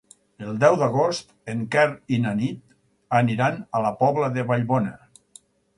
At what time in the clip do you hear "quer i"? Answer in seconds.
1.75-2.21